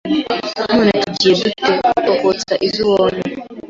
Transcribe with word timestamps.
None 0.69 0.89
tugire 1.03 1.35
dute, 1.45 1.71
pfa 1.87 2.11
kotsa 2.21 2.53
izo 2.67 2.81
ubonye 2.89 3.21